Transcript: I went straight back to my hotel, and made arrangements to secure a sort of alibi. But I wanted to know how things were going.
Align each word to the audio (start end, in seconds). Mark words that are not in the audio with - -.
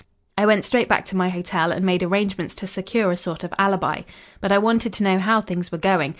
I 0.35 0.47
went 0.47 0.65
straight 0.65 0.89
back 0.89 1.05
to 1.05 1.15
my 1.15 1.29
hotel, 1.29 1.71
and 1.71 1.85
made 1.85 2.01
arrangements 2.01 2.55
to 2.55 2.65
secure 2.65 3.11
a 3.11 3.15
sort 3.17 3.43
of 3.43 3.53
alibi. 3.59 4.01
But 4.39 4.51
I 4.51 4.57
wanted 4.57 4.93
to 4.93 5.03
know 5.03 5.19
how 5.19 5.41
things 5.41 5.71
were 5.71 5.77
going. 5.77 6.09